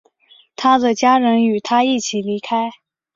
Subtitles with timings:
[0.55, 2.71] 他的家人与他一起离开。